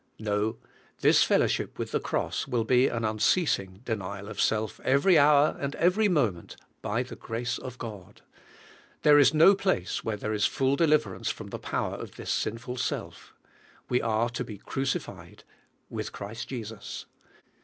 [0.17, 0.57] No,
[1.01, 5.15] this fellowship with the cross of Christ will be an unceasing denial of self every
[5.19, 8.23] hour and every moment by the grace of God.
[9.03, 12.31] There is no place where there is full de liverance from the power of this
[12.31, 13.35] sinful self.
[13.89, 15.43] We are to be crucified
[15.87, 17.05] with Christ Jesus.